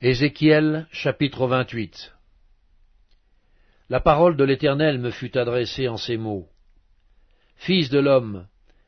[0.00, 2.14] Ézéchiel chapitre 28
[3.88, 6.46] La parole de l'Éternel me fut adressée en ces mots.
[7.56, 8.46] Fils de l'homme,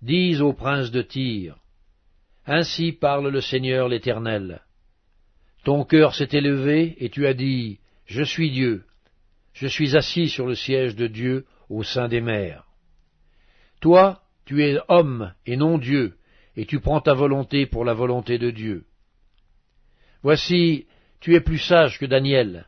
[0.00, 1.56] dis au prince de Tyr,
[2.46, 4.62] Ainsi parle le Seigneur l'Éternel.
[5.64, 8.84] Ton cœur s'est élevé, et tu as dit, Je suis Dieu,
[9.54, 12.64] je suis assis sur le siège de Dieu au sein des mers.
[13.80, 16.16] Toi, tu es homme et non Dieu,
[16.54, 18.84] et tu prends ta volonté pour la volonté de Dieu.
[20.22, 20.86] Voici,
[21.20, 22.66] tu es plus sage que Daniel.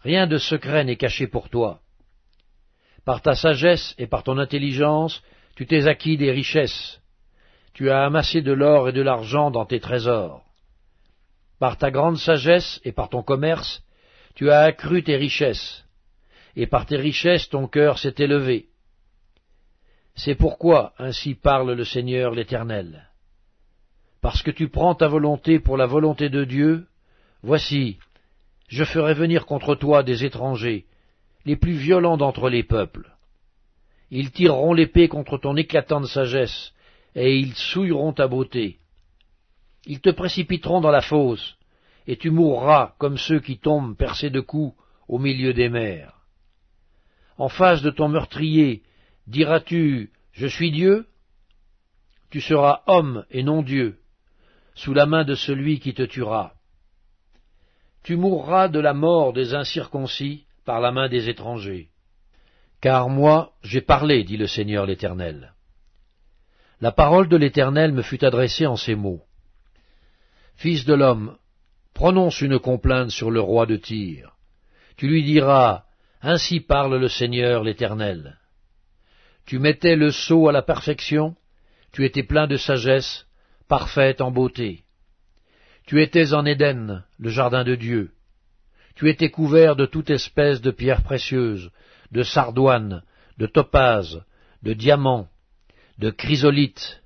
[0.00, 1.80] Rien de secret n'est caché pour toi.
[3.04, 5.22] Par ta sagesse et par ton intelligence,
[5.56, 7.00] tu t'es acquis des richesses.
[7.74, 10.44] Tu as amassé de l'or et de l'argent dans tes trésors.
[11.58, 13.82] Par ta grande sagesse et par ton commerce,
[14.34, 15.84] tu as accru tes richesses,
[16.54, 18.66] et par tes richesses ton cœur s'est élevé.
[20.14, 23.08] C'est pourquoi ainsi parle le Seigneur l'Éternel.
[24.26, 26.88] Parce que tu prends ta volonté pour la volonté de Dieu,
[27.44, 27.96] Voici,
[28.66, 30.84] je ferai venir contre toi des étrangers,
[31.44, 33.08] les plus violents d'entre les peuples.
[34.10, 36.72] Ils tireront l'épée contre ton éclatante sagesse,
[37.14, 38.80] et ils souilleront ta beauté.
[39.86, 41.56] Ils te précipiteront dans la fosse,
[42.08, 46.14] et tu mourras comme ceux qui tombent percés de coups au milieu des mers.
[47.38, 48.82] En face de ton meurtrier,
[49.28, 51.06] diras-tu, Je suis Dieu
[52.30, 54.00] Tu seras homme et non Dieu,
[54.76, 56.56] sous la main de celui qui te tuera
[58.06, 61.88] tu mourras de la mort des incirconcis par la main des étrangers.
[62.80, 65.54] Car moi j'ai parlé, dit le Seigneur l'Éternel.
[66.80, 69.22] La parole de l'Éternel me fut adressée en ces mots.
[70.54, 71.36] Fils de l'homme,
[71.94, 74.36] prononce une complainte sur le roi de Tyr.
[74.96, 75.82] Tu lui diras,
[76.22, 78.38] Ainsi parle le Seigneur l'Éternel.
[79.46, 81.34] Tu mettais le sceau à la perfection,
[81.90, 83.26] tu étais plein de sagesse,
[83.68, 84.84] parfaite en beauté.
[85.86, 88.12] Tu étais en Éden, le jardin de Dieu.
[88.94, 91.70] Tu étais couvert de toute espèce de pierres précieuses,
[92.12, 93.02] de sardoines,
[93.38, 94.24] de topazes,
[94.62, 95.28] de diamants,
[95.98, 97.02] de chrysolites,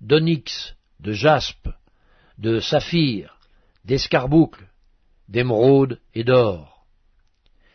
[0.00, 1.68] d'onyx, de jaspe,
[2.38, 3.38] de saphir,
[3.84, 4.68] d'escarboucles,
[5.28, 6.84] d'émeraude et d'or.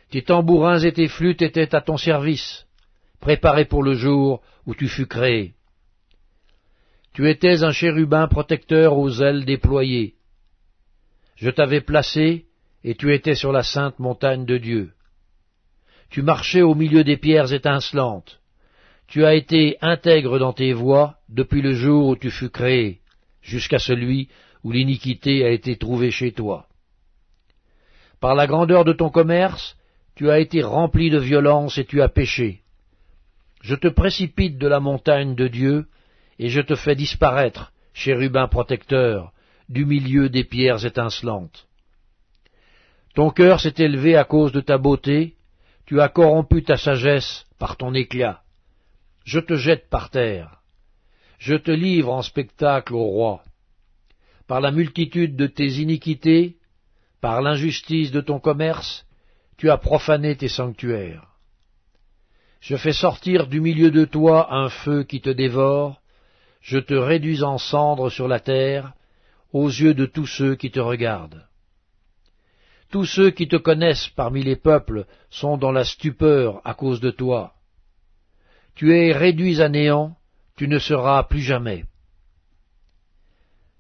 [0.10, 2.66] Tes tambourins et tes flûtes étaient à ton service,
[3.20, 5.55] préparés pour le jour où tu fus créé.
[7.16, 10.16] Tu étais un chérubin protecteur aux ailes déployées,
[11.38, 12.46] je t'avais placé,
[12.84, 14.92] et tu étais sur la sainte montagne de Dieu.
[16.10, 18.42] Tu marchais au milieu des pierres étincelantes.
[19.08, 23.00] Tu as été intègre dans tes voies depuis le jour où tu fus créé,
[23.42, 24.28] jusqu'à celui
[24.66, 26.68] où l'iniquité a été trouvée chez toi.
[28.20, 29.78] Par la grandeur de ton commerce,
[30.16, 32.62] tu as été rempli de violence et tu as péché.
[33.62, 35.86] Je te précipite de la montagne de Dieu,
[36.40, 39.32] et je te fais disparaître, chérubin protecteur,
[39.70, 41.68] du milieu des pierres étincelantes.
[43.14, 45.36] Ton cœur s'est élevé à cause de ta beauté,
[45.86, 48.42] tu as corrompu ta sagesse par ton éclat.
[49.24, 50.62] Je te jette par terre.
[51.40, 53.44] Je te livre en spectacle au roi.
[54.48, 56.58] Par la multitude de tes iniquités,
[57.22, 59.06] par l'injustice de ton commerce,
[59.58, 61.28] tu as profané tes sanctuaires.
[62.60, 66.02] Je fais sortir du milieu de toi un feu qui te dévore,
[66.66, 68.94] je te réduis en cendres sur la terre,
[69.54, 71.48] aux yeux de tous ceux qui te regardent.
[72.90, 77.12] Tous ceux qui te connaissent parmi les peuples sont dans la stupeur à cause de
[77.12, 77.54] toi.
[78.74, 80.18] Tu es réduit à néant,
[80.58, 81.86] tu ne seras plus jamais.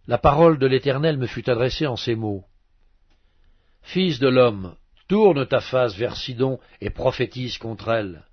[0.06, 2.46] La parole de l'Éternel me fut adressée en ces mots.
[3.81, 4.75] Fils de l'homme,
[5.07, 8.25] tourne ta face vers Sidon et prophétise contre elle.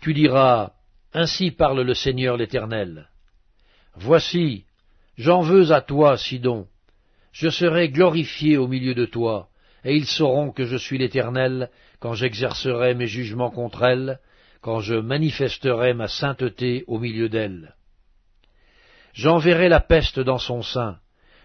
[0.00, 0.74] Tu diras,
[1.12, 3.08] Ainsi parle le Seigneur l'Éternel.
[3.96, 4.64] Voici,
[5.16, 6.66] J'en veux à toi, Sidon.
[7.32, 9.48] Je serai glorifié au milieu de toi,
[9.84, 11.70] et ils sauront que je suis l'Éternel
[12.00, 14.18] quand j'exercerai mes jugements contre elles,
[14.60, 17.74] quand je manifesterai ma sainteté au milieu d'elles.
[19.12, 20.98] J'enverrai la peste dans son sein,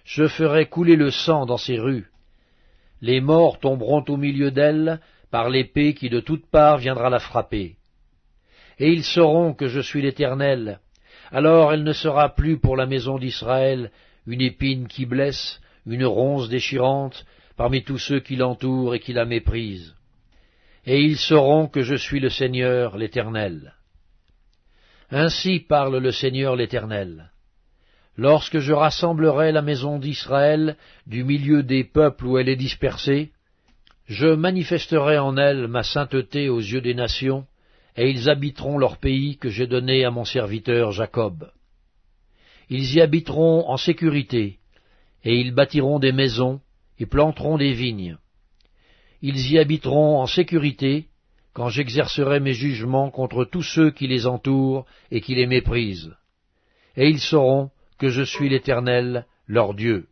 [0.03, 2.09] je ferai couler le sang dans ses rues.
[3.01, 4.99] Les morts tomberont au milieu d'elle
[5.29, 7.75] par l'épée qui de toutes parts viendra la frapper.
[8.79, 10.79] Et ils sauront que je suis l'Éternel,
[11.31, 13.91] alors elle ne sera plus pour la maison d'Israël
[14.25, 17.25] une épine qui blesse, une ronce déchirante,
[17.57, 19.95] parmi tous ceux qui l'entourent et qui la méprisent.
[20.85, 23.73] Et ils sauront que je suis le Seigneur l'Éternel.
[25.11, 27.31] Ainsi parle le Seigneur l'Éternel.
[28.15, 30.77] Lorsque je rassemblerai la maison d'Israël
[31.07, 33.31] du milieu des peuples où elle est dispersée,
[34.05, 37.45] je manifesterai en elle ma sainteté aux yeux des nations,
[37.99, 41.51] et ils habiteront leur pays que j'ai donné à mon serviteur Jacob.
[42.69, 44.59] Ils y habiteront en sécurité,
[45.25, 46.61] et ils bâtiront des maisons,
[46.97, 48.17] et planteront des vignes.
[49.21, 51.07] Ils y habiteront en sécurité,
[51.51, 56.15] quand j'exercerai mes jugements contre tous ceux qui les entourent et qui les méprisent.
[56.95, 60.07] Et ils sauront que je suis l'Éternel, leur Dieu.